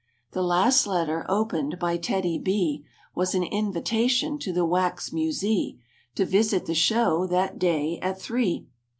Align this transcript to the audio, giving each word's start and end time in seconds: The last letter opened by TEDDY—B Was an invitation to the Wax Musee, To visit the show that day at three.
The 0.31 0.41
last 0.41 0.87
letter 0.87 1.27
opened 1.29 1.77
by 1.77 1.95
TEDDY—B 1.99 2.83
Was 3.13 3.35
an 3.35 3.43
invitation 3.43 4.39
to 4.39 4.51
the 4.51 4.65
Wax 4.65 5.13
Musee, 5.13 5.79
To 6.15 6.25
visit 6.25 6.65
the 6.65 6.73
show 6.73 7.27
that 7.27 7.59
day 7.59 7.99
at 8.01 8.19
three. 8.19 8.65